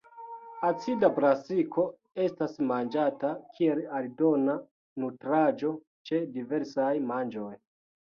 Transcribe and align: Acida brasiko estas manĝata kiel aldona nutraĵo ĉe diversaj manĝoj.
Acida 0.69 1.05
brasiko 1.19 1.83
estas 2.29 2.57
manĝata 2.73 3.31
kiel 3.59 3.85
aldona 4.01 4.59
nutraĵo 5.07 5.75
ĉe 6.11 6.27
diversaj 6.37 6.93
manĝoj. 7.17 7.51